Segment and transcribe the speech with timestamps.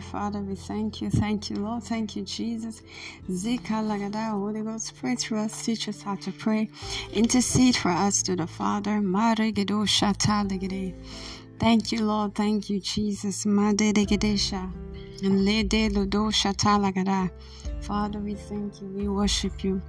[0.00, 2.82] Father, we thank you, thank you, Lord, thank you, Jesus.
[3.30, 6.68] Zekalagada, Holy Ghost, pray through us, teach us how to pray,
[7.12, 9.00] intercede for us to the Father.
[11.60, 13.46] Thank you, Lord, thank you, Jesus.
[17.80, 19.80] Father, we thank you, we worship you,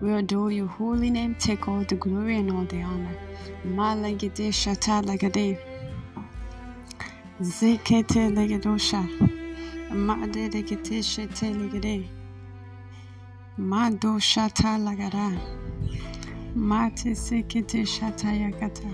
[0.00, 1.36] we adore your holy name.
[1.36, 3.16] Take all the glory and all the honor.
[7.42, 9.02] Zekete legedosha.
[9.90, 12.06] Made legete shete legede.
[13.58, 15.36] Mado shata lagada.
[16.54, 18.88] Mate sekete shata yakata.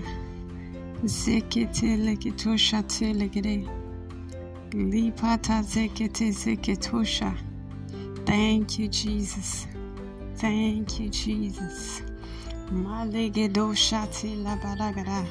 [1.03, 3.69] Zekete legeto shate legede.
[4.71, 7.31] Lipata zekete zeketosha.
[8.25, 9.67] Thank you, Jesus.
[10.37, 12.01] Thank you, Jesus.
[12.71, 15.23] Malegedo shate labaragada.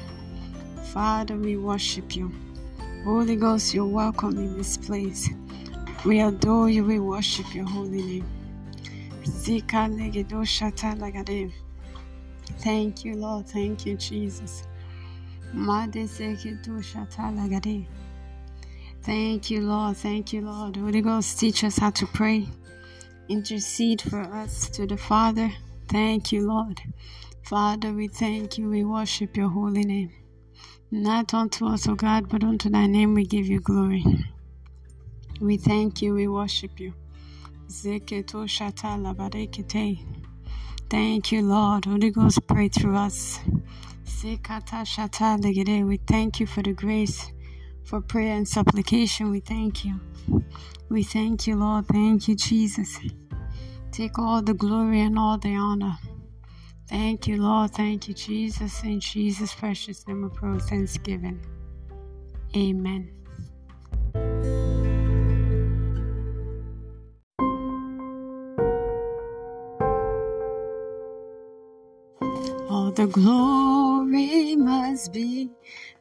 [0.93, 2.31] Father, we worship you.
[3.03, 5.29] Holy Ghost, you're welcome in this place.
[6.05, 8.25] We adore you, we worship your holy name.
[12.59, 13.47] Thank you, Lord.
[13.47, 14.63] Thank you, Jesus.
[19.01, 19.97] Thank you, Lord.
[19.97, 20.75] Thank you, Lord.
[20.75, 22.47] Holy Ghost, teach us how to pray.
[23.29, 25.49] Intercede for us to the Father.
[25.87, 26.81] Thank you, Lord.
[27.43, 28.69] Father, we thank you.
[28.69, 30.11] We worship your holy name.
[30.91, 34.03] Not unto us, O God, but unto thy name we give you glory.
[35.39, 36.93] We thank you, we worship you.
[40.89, 41.85] Thank you, Lord.
[41.85, 43.39] Holy Ghost, pray through us.
[44.23, 44.37] We
[46.07, 47.31] thank you for the grace
[47.83, 49.29] for prayer and supplication.
[49.29, 49.99] We thank you.
[50.89, 51.85] We thank you, Lord.
[51.87, 52.99] Thank you, Jesus.
[53.91, 55.97] Take all the glory and all the honor.
[56.89, 57.69] Thank you, Lord.
[57.71, 58.83] Thank you, Jesus.
[58.83, 61.39] In Jesus' precious name of pray thanksgiving.
[62.55, 63.11] Amen.
[72.67, 75.51] All the glory must be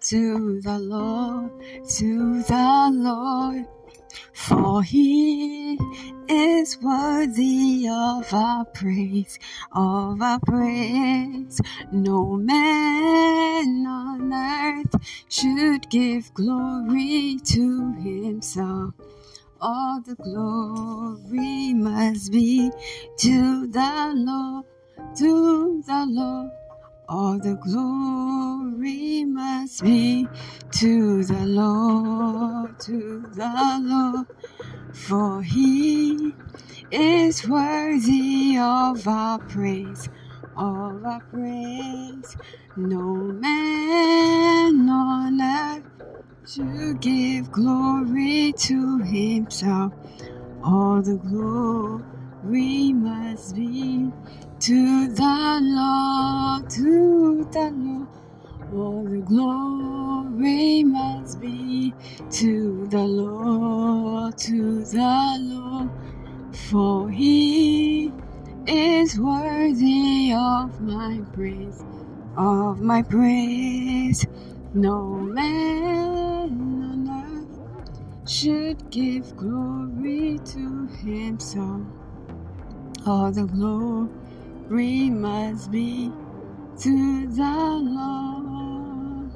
[0.09, 1.51] to the Lord,
[1.97, 3.67] to the Lord.
[4.33, 5.79] For he
[6.29, 9.39] is worthy of our praise,
[9.73, 11.61] of our praise.
[11.93, 14.95] No man on earth
[15.29, 18.95] should give glory to himself.
[19.61, 22.71] All the glory must be
[23.19, 24.65] to the Lord,
[25.17, 26.51] to the Lord.
[27.09, 30.29] All the glory must be
[30.73, 34.27] to the Lord, to the Lord,
[34.93, 36.37] for he
[36.91, 40.09] is worthy of our praise,
[40.57, 42.37] of our praise.
[42.77, 45.85] No man on earth
[46.55, 49.93] to give glory to himself.
[50.65, 54.11] All the glory must be
[54.61, 54.98] to
[57.57, 61.95] all the glory must be
[62.31, 65.91] to the Lord, to the Lord,
[66.71, 68.13] for he
[68.67, 71.85] is worthy of my praise,
[72.37, 74.27] of my praise.
[74.75, 81.83] No man on earth should give glory to himself.
[83.07, 86.13] All the glory must be
[86.81, 89.33] to the Lord.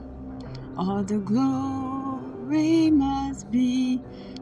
[0.79, 4.01] All the glory must be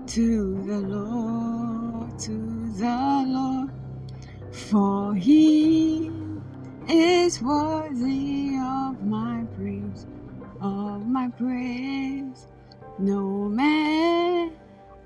[0.08, 3.70] to the Lord, to the Lord.
[4.52, 6.10] For he
[6.88, 10.06] is worthy of my praise,
[10.60, 12.46] of my praise.
[12.98, 14.52] No man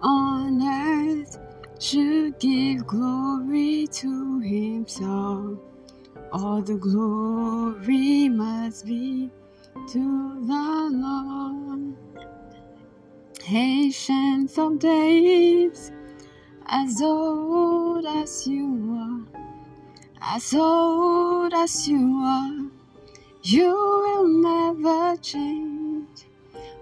[0.00, 1.38] on earth
[1.78, 5.58] should give glory to himself.
[6.32, 9.30] All the glory must be
[9.92, 11.94] to the Lord.
[13.48, 15.92] Ancients of days,
[16.66, 19.42] as old as you are,
[20.20, 22.70] as old as you are,
[23.42, 26.26] you will never change.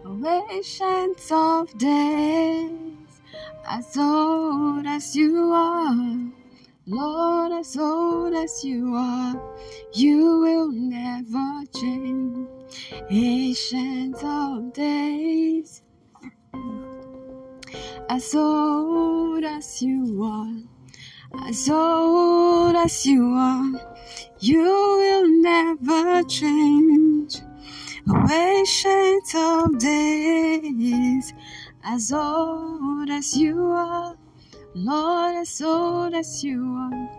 [0.06, 3.20] Ancients of days,
[3.66, 6.31] as old as you are.
[6.84, 9.40] Lord, as old as you are,
[9.94, 12.48] you will never change.
[13.08, 15.82] Ancient of days,
[18.08, 23.96] as old as you are, as old as you are,
[24.40, 27.36] you will never change.
[28.28, 31.32] Ancient of days,
[31.84, 34.16] as old as you are,
[34.74, 37.10] Lord, as old as you are,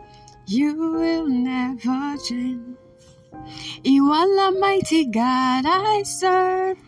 [0.48, 2.78] you will never change.
[3.84, 6.80] You are the mighty God I serve.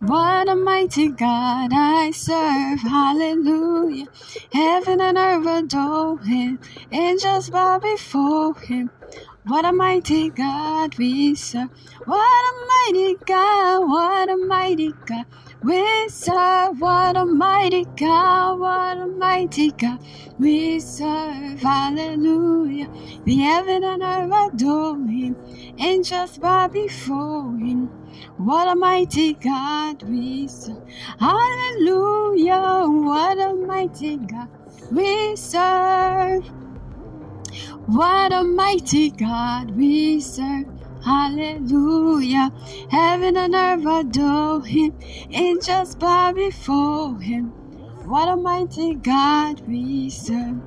[0.00, 2.80] What a mighty God I serve.
[2.80, 4.06] Hallelujah.
[4.52, 6.58] Heaven and earth adore him.
[6.92, 8.90] Angels bow before him.
[9.44, 11.70] What a mighty God we serve.
[12.04, 12.54] What a
[12.92, 13.80] mighty God.
[13.88, 15.26] What a mighty God.
[15.62, 19.98] We serve what a mighty God, what a mighty God
[20.38, 21.60] we serve.
[21.60, 22.88] Hallelujah.
[23.24, 25.36] The heaven and earth adore him,
[25.78, 27.90] angels bow before him.
[28.36, 30.78] What a mighty God we serve.
[31.18, 32.84] Hallelujah.
[32.86, 34.48] What a mighty God
[34.90, 36.44] we serve.
[37.90, 40.66] What a mighty God we serve.
[41.04, 42.52] Hallelujah.
[42.88, 44.96] Heaven and earth adore him.
[45.32, 47.46] Angels bow before him.
[48.06, 50.62] What a mighty God we serve.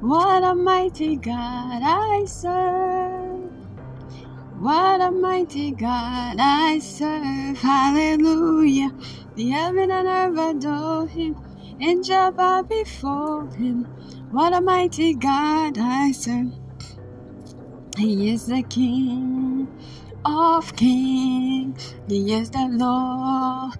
[0.00, 3.50] What a mighty God I serve.
[4.60, 7.58] What a mighty God I serve.
[7.58, 8.92] Hallelujah.
[9.34, 11.34] The heaven and earth adore him.
[11.80, 13.86] Angels bow before him.
[14.30, 16.52] What a mighty God I serve.
[17.98, 19.68] He is the King
[20.24, 21.94] of kings.
[22.08, 23.74] He is the Lord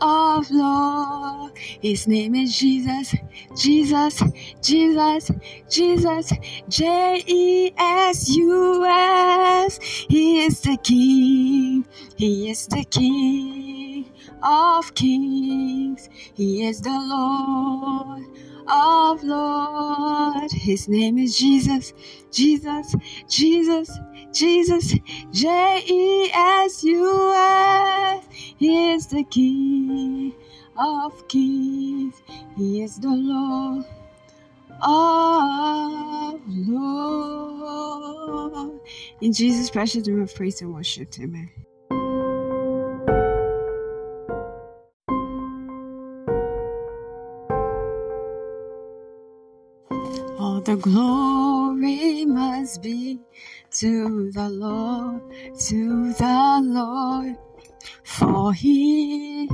[0.00, 1.54] of lords.
[1.80, 3.14] His name is Jesus,
[3.56, 4.22] Jesus,
[4.62, 5.30] Jesus,
[5.70, 6.32] Jesus,
[6.68, 9.78] J E S U S.
[10.08, 11.86] He is the King.
[12.16, 13.77] He is the King
[14.42, 16.08] of kings.
[16.34, 18.24] He is the Lord
[18.68, 20.50] of Lord.
[20.52, 21.92] His name is Jesus,
[22.30, 22.94] Jesus,
[23.28, 23.90] Jesus,
[24.32, 24.94] Jesus,
[25.32, 28.24] J E S U S.
[28.30, 30.34] He is the King
[30.76, 32.22] of Kings.
[32.56, 33.84] He is the Lord
[34.82, 37.58] of Lord.
[39.20, 41.50] In Jesus' precious name of praise and worship, Amen.
[50.68, 53.18] The glory must be
[53.70, 55.22] to the Lord,
[55.60, 57.38] to the Lord,
[58.04, 59.48] for he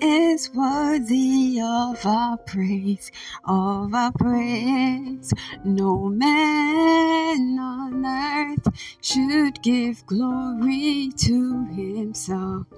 [0.00, 3.10] is worthy of our praise,
[3.46, 5.32] of our praise.
[5.64, 8.68] No man on earth
[9.02, 12.68] should give glory to himself.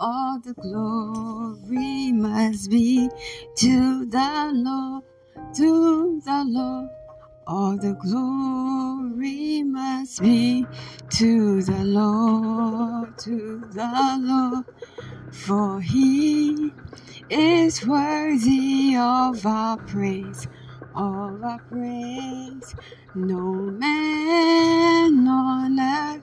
[0.00, 3.10] All the glory must be
[3.56, 5.04] to the Lord,
[5.56, 6.88] to the Lord.
[7.46, 10.66] All the glory must be
[11.10, 14.64] to the Lord, to the Lord,
[15.30, 16.74] for he
[17.30, 20.48] is worthy of our praise,
[20.94, 22.74] of our praise.
[23.14, 26.22] No man on earth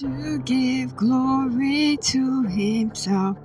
[0.00, 3.38] to give glory to himself.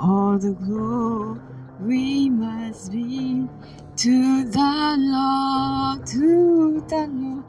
[0.00, 1.40] All the glory
[1.80, 3.48] must be
[3.96, 7.44] to the Lord, to the Lord.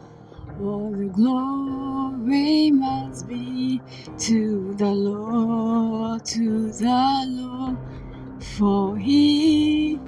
[0.62, 3.81] All the glory must be
[4.19, 7.77] to the Lord, to the Lord,
[8.58, 10.00] for he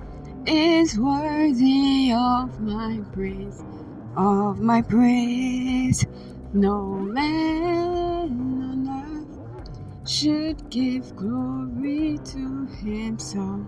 [0.45, 3.63] is worthy of my praise,
[4.15, 6.05] of my praise.
[6.53, 13.61] No man on earth should give glory to himself.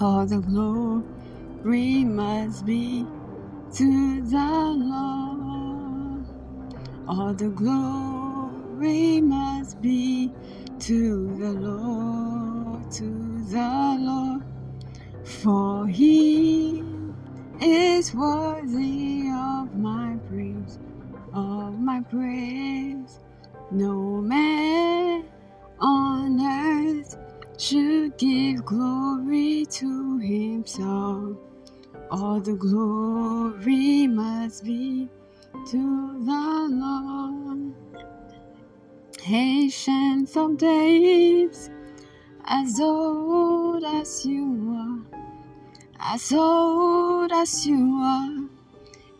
[0.00, 3.06] All the glory must be
[3.74, 6.26] to the Lord.
[7.08, 10.32] All the glory must be
[10.80, 14.42] to the Lord, to the Lord,
[15.24, 16.82] for he
[17.60, 20.78] is worthy of my praise,
[21.32, 23.20] of my praise.
[23.70, 25.24] No man
[25.80, 27.11] on earth
[27.62, 31.36] should give glory to himself.
[32.10, 35.08] All the glory must be
[35.70, 37.72] to the Lord.
[39.28, 41.70] Ancients of days,
[42.46, 45.20] as old as you are,
[46.00, 48.42] as old as you are,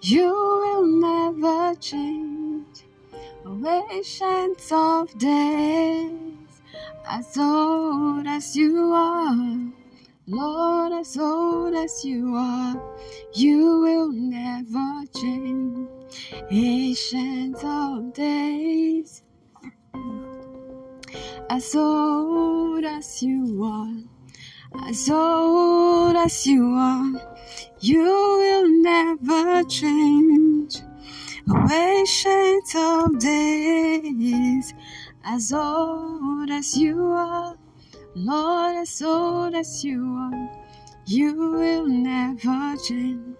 [0.00, 2.86] you will never change.
[3.46, 6.21] Oh, ancients of days,
[7.06, 9.72] as old as you are,
[10.26, 12.74] Lord, as old as you are,
[13.34, 15.88] you will never change.
[16.50, 19.22] Ancient of days,
[21.50, 24.12] as old as you are,
[24.88, 27.20] As old as you are,
[27.80, 30.80] you will never change.
[31.70, 34.72] Ancient of days,
[35.24, 37.56] as old as you are,
[38.14, 40.50] Lord, as old as you are,
[41.06, 43.36] you will never change.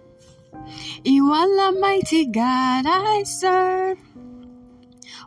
[1.03, 3.97] You are the mighty God I serve.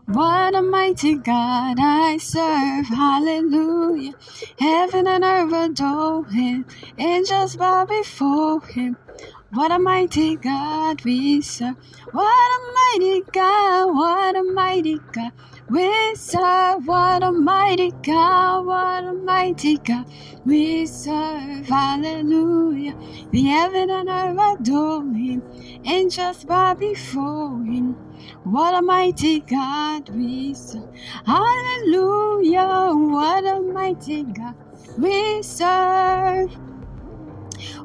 [0.06, 2.86] What a mighty God I serve.
[2.86, 4.14] Hallelujah.
[4.58, 6.64] Heaven and earth adore him.
[6.96, 8.96] Angels bow before him.
[9.52, 11.76] What a mighty God we serve.
[12.12, 13.94] What a mighty God.
[13.94, 15.32] What a mighty God
[15.68, 16.86] we serve.
[16.86, 18.66] What a mighty God.
[18.66, 20.06] What a mighty God
[20.44, 21.66] we serve.
[21.66, 22.94] Hallelujah.
[23.32, 25.42] The heaven and earth adore him.
[25.84, 27.96] Angels bow before him.
[28.44, 30.88] What a mighty God we serve.
[31.24, 32.92] Hallelujah.
[32.94, 34.54] What a mighty God
[34.96, 36.50] we serve.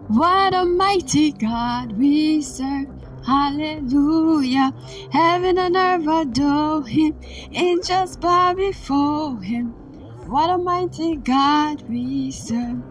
[0.07, 3.00] What a mighty God we serve.
[3.25, 4.73] Hallelujah.
[5.11, 7.19] Heaven and earth adore him.
[7.53, 9.75] Angels bow before him.
[10.25, 12.83] What a mighty God we serve.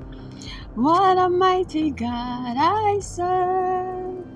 [0.75, 4.27] What a mighty God I serve.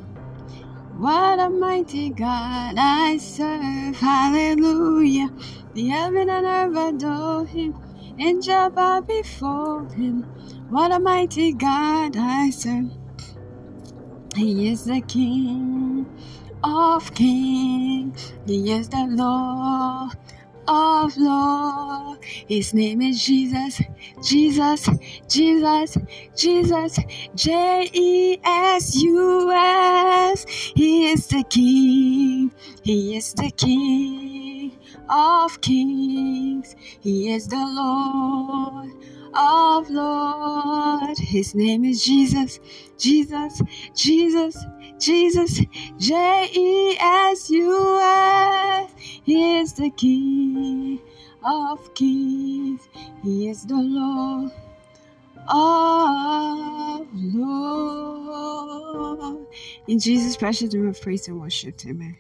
[0.97, 3.97] What a mighty God I serve.
[3.97, 5.31] Hallelujah.
[5.75, 7.75] The heaven and earth adore him.
[8.19, 10.25] Angel bow before him.
[10.69, 12.91] What a mighty God I serve.
[14.37, 16.07] He is the King
[16.65, 18.33] of kings.
[18.47, 20.13] He is the Lord
[20.69, 22.19] of Lord.
[22.49, 23.81] His name is Jesus,
[24.25, 24.89] Jesus,
[25.29, 25.99] Jesus,
[26.37, 26.99] Jesus,
[27.35, 30.47] J E S U S.
[30.77, 34.79] He is the King, He is the King
[35.11, 36.77] of kings.
[37.01, 38.91] He is the Lord
[39.35, 40.54] of Lord.
[41.35, 42.61] His name is Jesus,
[42.97, 43.61] Jesus,
[43.93, 44.57] Jesus,
[45.01, 45.61] Jesus,
[45.99, 48.93] J E S U S.
[48.97, 51.01] He is the King
[51.45, 52.89] of kings.
[53.25, 54.53] He is the Lord
[55.49, 58.69] of Lord.
[59.89, 61.85] In Jesus' precious name praise and worship.
[61.85, 62.17] Amen.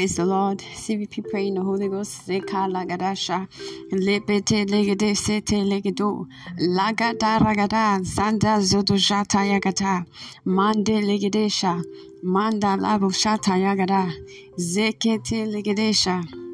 [0.00, 0.60] Praise the Lord.
[0.60, 2.26] CVP pray in the Holy Ghost.
[2.26, 3.46] Zeka lagadasha.
[3.92, 6.26] Lepete legede sete legedo.
[6.58, 8.00] Lagada ragada.
[8.00, 10.06] Zanda zodojata yagata.
[10.46, 11.84] Mande legedesha.
[12.22, 14.10] Manda labo shata yagada.
[14.56, 16.49] Zekete legedesha.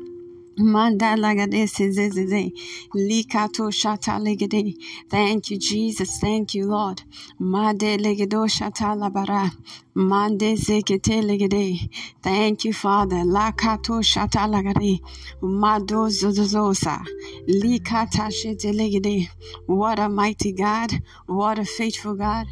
[0.59, 2.53] Manda lagade zezeze.
[2.95, 4.75] Likato shata legede.
[5.11, 6.19] Thank you, Jesus.
[6.21, 7.03] Thank you, Lord.
[7.39, 9.51] Made legedo shata labara.
[9.95, 11.91] Mande zekete legede.
[12.23, 13.25] Thank you, Father.
[13.25, 15.01] Lakato shata lagade.
[15.43, 17.05] Mado zozozosa.
[17.49, 19.29] Likata shete legede.
[19.67, 20.93] What a mighty God.
[21.27, 22.47] What a faithful God.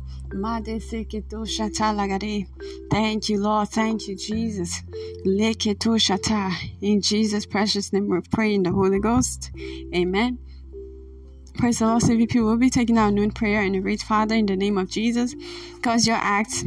[2.90, 3.68] Thank you, Lord.
[3.68, 4.82] Thank you, Jesus.
[6.80, 9.52] In Jesus' precious name we pray in the Holy Ghost.
[9.94, 10.38] Amen.
[11.56, 12.34] Praise the Lord, CVP.
[12.44, 15.36] We'll be taking our noon prayer and read, Father, in the name of Jesus,
[15.82, 16.64] cause your acts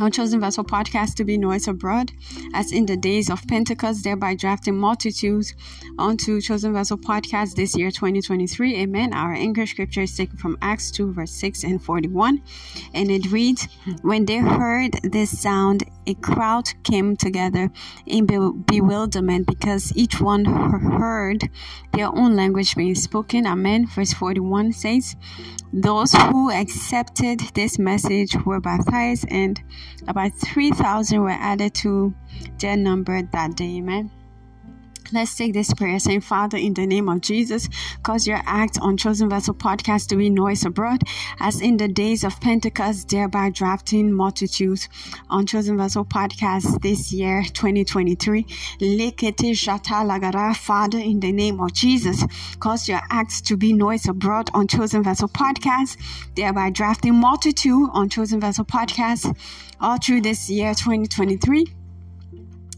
[0.00, 2.12] on Chosen Vessel podcast to be noise abroad,
[2.54, 5.54] as in the days of Pentecost, thereby drafting multitudes
[5.98, 8.76] onto Chosen Vessel podcast this year, 2023.
[8.76, 9.12] Amen.
[9.12, 12.42] Our English scripture is taken from Acts 2, verse 6 and 41.
[12.94, 13.68] And it reads
[14.02, 17.70] When they heard this sound, a crowd came together
[18.06, 21.48] in bewilderment because each one heard
[21.92, 23.46] their own language being spoken.
[23.46, 23.86] Amen.
[23.86, 25.16] Verse 41 says,
[25.72, 29.60] Those who accepted this message were baptized, and
[30.06, 32.14] about 3,000 were added to
[32.58, 33.78] their number that day.
[33.78, 34.10] Amen.
[35.12, 37.68] Let's take this prayer saying, Father, in the name of Jesus,
[38.02, 41.02] cause your act on Chosen Vessel podcast to be noise abroad,
[41.38, 44.88] as in the days of Pentecost, thereby drafting multitudes
[45.30, 48.46] on Chosen Vessel podcast this year, 2023.
[50.54, 52.24] Father, in the name of Jesus,
[52.58, 55.96] cause your acts to be noise abroad on Chosen Vessel podcast,
[56.34, 59.36] thereby drafting multitude on Chosen Vessel podcast
[59.80, 61.85] all through this year, 2023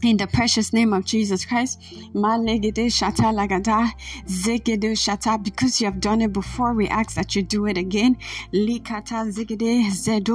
[0.03, 1.81] in the precious name of Jesus Christ.
[4.93, 5.43] shata.
[5.43, 8.17] Because you have done it before, we ask that you do it again.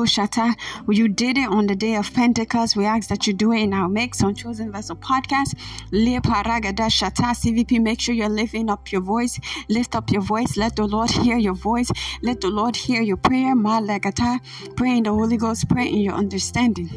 [0.05, 0.55] Shata.
[0.89, 2.77] You did it on the day of Pentecost.
[2.77, 5.55] We ask that you do it in our mix on Chosen Vessel podcast.
[5.93, 7.35] Shata.
[7.35, 9.41] CVP, make sure you're lifting up your voice.
[9.69, 10.57] Lift up your voice.
[10.57, 11.91] Let the Lord hear your voice.
[12.23, 13.55] Let the Lord hear your prayer.
[13.55, 15.69] Pray in the Holy Ghost.
[15.69, 16.89] Pray in your understanding.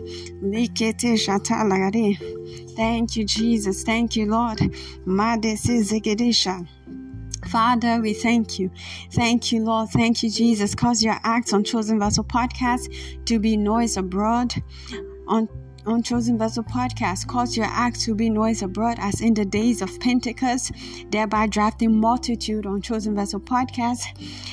[1.17, 2.56] Shata.
[2.75, 3.83] Thank you, Jesus.
[3.83, 4.59] Thank you, Lord.
[7.47, 8.71] Father, we thank you.
[9.11, 9.89] Thank you, Lord.
[9.89, 10.75] Thank you, Jesus.
[10.75, 14.53] Cause your acts on Chosen Vessel Podcast to be noise abroad.
[15.27, 15.47] On
[15.87, 19.81] on Chosen Vessel Podcast, cause your acts to be noise abroad as in the days
[19.81, 20.73] of Pentecost,
[21.11, 24.01] thereby drafting multitude on Chosen Vessel Podcast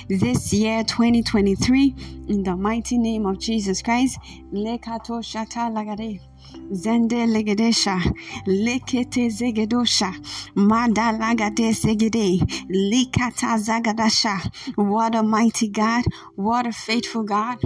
[0.08, 1.94] this year 2023
[2.28, 4.18] in the mighty name of Jesus Christ.
[6.72, 8.00] Zende legedesha,
[8.46, 10.12] lekete zegedosha,
[10.54, 14.38] madalagade segede, likata zagadasha.
[14.76, 16.04] What a mighty God,
[16.36, 17.58] what a faithful God.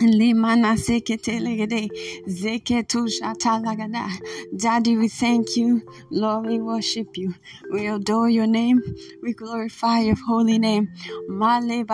[0.00, 1.88] Limana seketelegede,
[2.26, 4.08] zeketu shatalagada.
[4.56, 5.82] Daddy, we thank you.
[6.10, 7.34] Lord, we worship you.
[7.70, 8.80] We adore your name.
[9.22, 10.88] We glorify your holy name.
[11.28, 11.84] Male.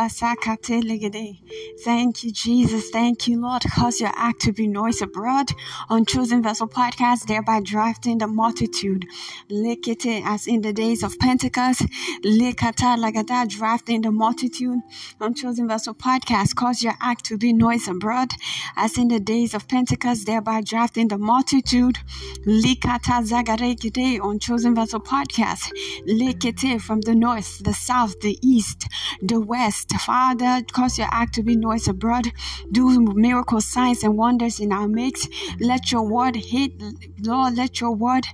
[1.84, 2.90] Thank you, Jesus.
[2.90, 3.64] Thank you, Lord.
[3.74, 5.50] Cause your act to be noise abroad
[5.90, 9.04] on Chosen Vessel Podcast, thereby drafting the multitude.
[9.50, 11.82] Lekete, as in the days of Pentecost.
[12.24, 14.78] Lekata lagada, drafting the multitude
[15.20, 16.54] on Chosen Vessel Podcast.
[16.54, 18.30] Cause your act to be noise abroad abroad,
[18.76, 21.98] as in the days of Pentecost, thereby drafting the multitude.
[22.46, 25.70] Likata Zagarekite on Chosen Vessel Podcast.
[26.06, 28.86] Likete from the north, the south, the east,
[29.22, 29.92] the west.
[29.92, 32.30] Father, cause your act to be noise abroad.
[32.70, 35.28] Do miracle signs and wonders in our midst.
[35.60, 36.72] Let your word hit,
[37.20, 38.26] Lord, let your word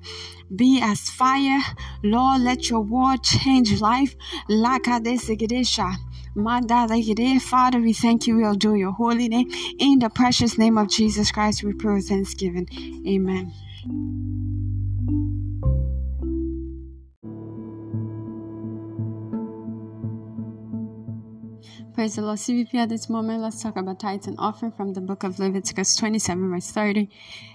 [0.54, 1.60] be as fire.
[2.02, 4.14] Lord, let your word change life.
[6.36, 7.40] Lakadesigedesha.
[7.42, 8.36] Father, we thank you.
[8.36, 9.50] We adore your holy name.
[9.78, 12.68] In the precious name of Jesus Christ, we pray with thanksgiving.
[13.06, 13.52] Amen.
[21.94, 22.38] Praise the Lord.
[22.38, 25.94] CVP at this moment, let's talk about tithes and offering from the book of Leviticus
[25.96, 27.08] 27, verse 30.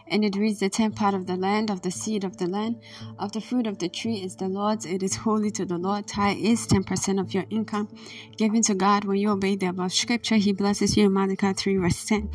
[0.10, 2.82] And it reads, The tenth part of the land, of the seed of the land,
[3.20, 4.86] of the fruit of the tree is the Lord's.
[4.86, 6.08] It is holy to the Lord.
[6.08, 7.90] Tithe is 10% of your income
[8.38, 9.04] given to God.
[9.04, 12.30] When you obey the above scripture, He blesses you in Malachi 3, verse 10.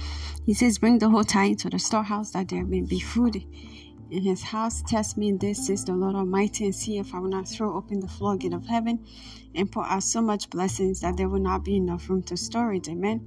[0.45, 3.45] He says, Bring the whole tithe into the storehouse that there may be food
[4.13, 4.83] in his house.
[4.83, 7.75] Test me in this, says the Lord Almighty, and see if I will not throw
[7.77, 9.05] open the floodgate of heaven
[9.55, 12.73] and pour out so much blessings that there will not be enough room to store
[12.75, 12.89] it.
[12.89, 13.27] Amen.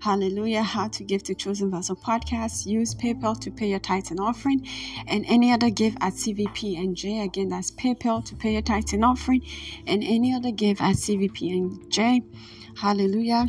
[0.00, 0.62] Hallelujah.
[0.62, 2.66] How to give to Chosen Vessel Podcast.
[2.66, 4.66] Use PayPal to pay your tithes and offering,
[5.06, 7.20] and any other gift at CVP and J.
[7.20, 9.42] Again, that's PayPal to pay your tithes and offering,
[9.86, 12.22] and any other gift at CVP and J.
[12.76, 13.46] Hallelujah.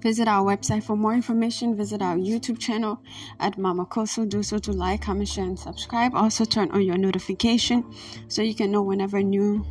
[0.00, 1.76] Visit our website for more information.
[1.76, 3.00] Visit our YouTube channel
[3.38, 4.28] at Mama Kosso.
[4.28, 6.14] Do so to like, comment, share, and subscribe.
[6.14, 7.84] Also, turn on your notification
[8.28, 9.64] so you can know whenever new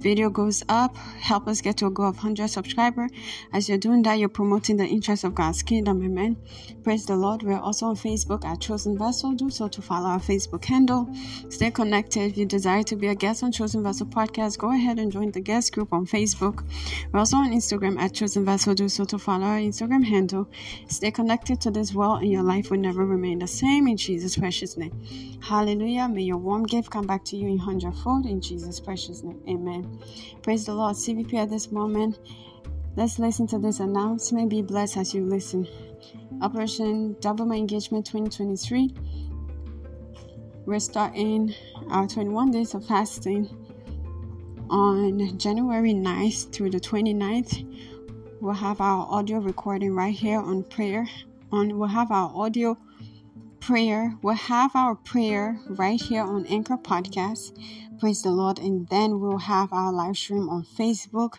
[0.00, 3.08] video goes up, help us get to a goal of 100 subscriber.
[3.52, 6.02] As you're doing that, you're promoting the interest of God's kingdom.
[6.02, 6.36] Amen.
[6.82, 7.42] Praise the Lord.
[7.42, 9.32] We're also on Facebook at Chosen Vessel.
[9.32, 11.08] Do so to follow our Facebook handle.
[11.48, 12.30] Stay connected.
[12.30, 15.30] If you desire to be a guest on Chosen Vessel podcast, go ahead and join
[15.32, 16.64] the guest group on Facebook.
[17.12, 18.74] We're also on Instagram at Chosen Vessel.
[18.74, 20.48] Do so to follow our Instagram handle.
[20.88, 24.36] Stay connected to this world, and your life will never remain the same in Jesus'
[24.36, 24.92] precious name.
[25.42, 26.08] Hallelujah.
[26.08, 29.40] May your warm gift come back to you in hundredfold in Jesus' precious name.
[29.48, 29.89] Amen.
[30.42, 30.96] Praise the Lord.
[30.96, 32.18] CVP at this moment.
[32.96, 34.50] Let's listen to this announcement.
[34.50, 35.68] Be blessed as you listen.
[36.42, 38.94] Operation Double My Engagement 2023.
[40.66, 41.54] We're starting
[41.90, 43.48] our 21 days of fasting
[44.70, 47.66] on January 9th through the 29th.
[48.40, 51.06] We'll have our audio recording right here on prayer.
[51.52, 52.78] On we'll have our audio
[53.60, 54.14] prayer.
[54.22, 57.52] We'll have our prayer right here on Anchor Podcast.
[58.00, 58.58] Praise the Lord.
[58.58, 61.36] And then we'll have our live stream on Facebook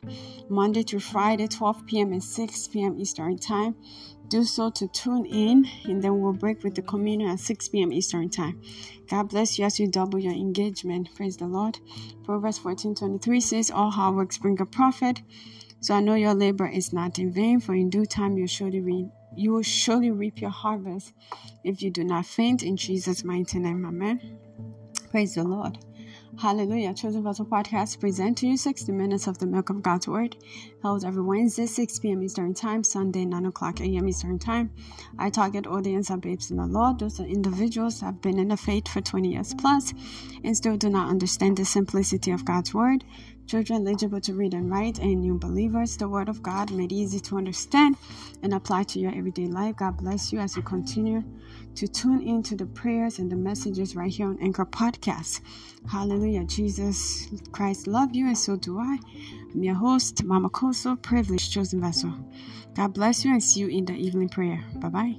[0.47, 2.13] Monday to Friday, 12 p.m.
[2.13, 2.99] and 6 p.m.
[2.99, 3.75] Eastern Time.
[4.27, 7.91] Do so to tune in, and then we'll break with the communion at 6 p.m.
[7.91, 8.61] Eastern Time.
[9.09, 11.09] God bless you as you double your engagement.
[11.15, 11.79] Praise the Lord.
[12.23, 15.23] Proverbs 14 23 says, All hard works bring a profit.
[15.79, 18.81] So I know your labor is not in vain, for in due time you surely
[18.81, 21.13] reap you will surely reap your harvest
[21.63, 23.85] if you do not faint in Jesus' mighty name.
[23.85, 24.37] Amen.
[25.09, 25.77] Praise the Lord.
[26.39, 26.93] Hallelujah.
[26.93, 30.37] Chosen Vessel Podcast present to you 60 minutes of the milk of God's Word.
[30.81, 32.23] Held every Wednesday, 6 p.m.
[32.23, 34.09] Eastern Time, Sunday, 9 o'clock a.m.
[34.09, 34.71] Eastern Time.
[35.19, 36.97] Our target audience are babes in the Lord.
[36.97, 39.93] Those are individuals that have been in the faith for 20 years plus
[40.43, 43.03] and still do not understand the simplicity of God's Word
[43.51, 47.19] children eligible to read and write, and new believers, the Word of God made easy
[47.19, 47.97] to understand
[48.41, 49.75] and apply to your everyday life.
[49.75, 51.21] God bless you as you continue
[51.75, 55.41] to tune into the prayers and the messages right here on Anchor Podcast.
[55.91, 56.45] Hallelujah.
[56.45, 58.97] Jesus Christ love you, and so do I.
[59.53, 62.13] I'm your host, Mama Kosso, privileged chosen vessel.
[62.75, 64.63] God bless you and see you in the evening prayer.
[64.75, 65.15] Bye bye.